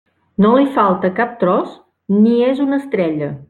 [0.45, 1.77] No li falta cap tros
[2.23, 3.31] ni és una estrella.